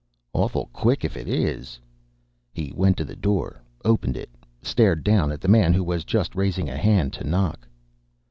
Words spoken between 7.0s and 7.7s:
to knock.